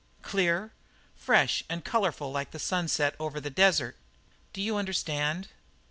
[0.23, 0.71] "Clear?
[1.15, 3.95] Fresh and colourful like the sunset over the desert.
[4.51, 5.49] Do you understand?"